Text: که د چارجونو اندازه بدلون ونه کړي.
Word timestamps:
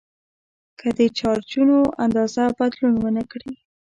که 0.79 0.87
د 0.97 0.99
چارجونو 1.19 1.77
اندازه 2.05 2.43
بدلون 2.59 2.95
ونه 2.99 3.23
کړي. 3.31 3.53